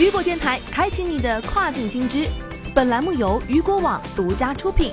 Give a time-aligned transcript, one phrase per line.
[0.00, 2.26] 雨果电台开启你的跨境新知。
[2.74, 4.92] 本栏目由雨果网独家出品。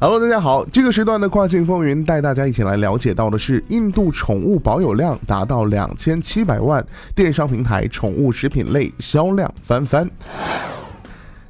[0.00, 6.84] Hello，大家好，这个时段的跨境风云带大家一起来了解到的是，印度宠物保有量达到两千七百万，
[7.14, 10.10] 电商平台宠物食品类销量翻番。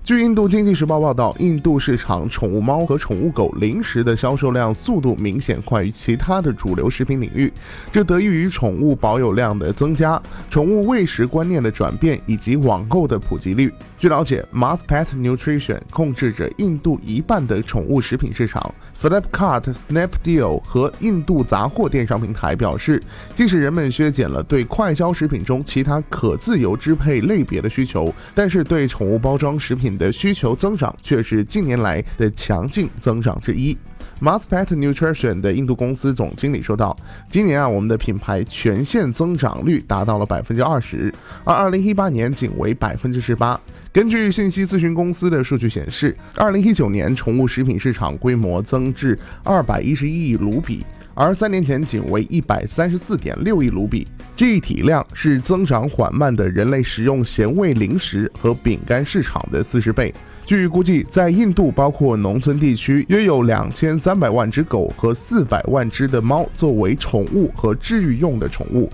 [0.05, 7.53] 据印度经济时报报道，印度市场宠物猫和宠物狗零食的销售量速度明显快于其他的主流食品领域，
[7.93, 10.21] 这得益于宠物保有量的增加、
[10.51, 13.73] 宠物喂食观念的转变以及网购的普及率。
[13.97, 18.75] 据了解，Maspet Nutrition 控制着印度一半的宠物食品市场。
[19.01, 23.01] Flipkart、Snapdeal 和印度杂货电商平台表示，
[23.37, 29.92] 即使人们削减了对快消食品中其他可自由支配类别的需求，但是对宠物包装食品。
[29.97, 33.77] 的需求增长却是近年来的强劲增长之一。
[34.21, 36.97] Mass Pet Nutrition 的印度公司总经理说道
[37.29, 43.61] ：“今年啊，我们的品牌全线增长率达到了百分之二十，而二零一八年仅为百分之十八。
[43.93, 60.13] 根据信息咨询公司的数据显示，二零一九年宠物食品市场规模增至二百一十一亿卢比，而三年前仅为一百三十四点六亿卢比。”这一体量是增长缓慢的人类食用咸味零食和饼干市场的四十倍。
[60.45, 68.91] 据估计，在印度，包括农村地区，约有两千三百万只狗和四百万只的猫作为宠物和治愈用的宠物。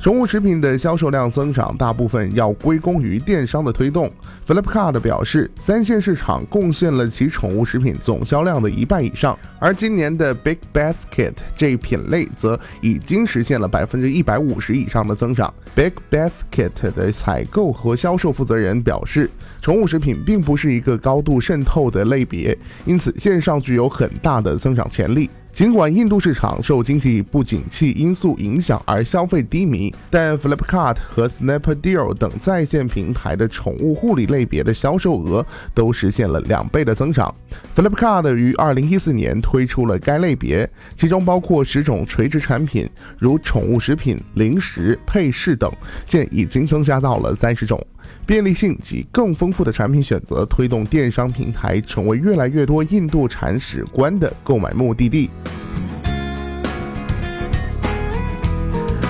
[0.00, 4.10] 宠物食品的销售量增长，大部分要归功于电商的推动。
[4.48, 15.52] Flipkart 表示，三线市场贡献了其宠物食品总销量的一半以上，而今年的 Big Basket 这一品类则已经实现了百分之一百五十以上的增长。
[15.74, 19.28] Big Basket 的采购和销售负责人表示，
[19.60, 22.56] 宠物食品并不是一个高度渗透的类别，
[22.86, 25.28] 因此线上具有很大的增长潜力。
[25.52, 35.44] 尽管印度市场受经济不景气因素影响而消费低迷，但 Flipkart 和 Snapdeal 等在线平台的宠物护理类别的销售额
[35.74, 37.34] 都实现了两倍的增长。
[37.76, 42.88] Flipkart 于2014年推出了该类别，其中包括十种垂直产品，
[43.18, 45.70] 如宠物食品、零食、配饰等，
[46.06, 47.84] 现已经增加到了三十种。
[48.26, 55.30] 便利性及更丰富的产品选择，推动电商平台成为越来越多印度铲屎官的购买目的地。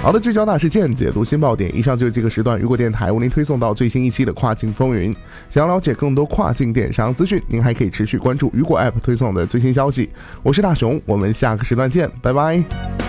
[0.03, 1.71] 好的，聚焦大事件，解读新爆点。
[1.77, 5.15] 以上就是这个时段雨果电台为您推送到最新一期的跨境风云。
[5.50, 10.09] 想要了解更多跨境电商资讯，您还可以持续关注雨果 App 推送的最新消息。
[10.43, 13.00] 我是大熊，我们下个时段见，拜拜。